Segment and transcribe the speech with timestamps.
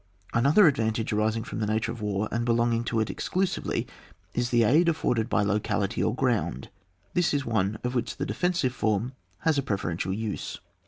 [0.33, 3.85] Another ad vantage arising from the nature of war and belonging to it exclusively,
[4.33, 6.69] is the aid afforded by locality or ground;
[7.13, 10.59] this is one of which the defensive form has a preferential use.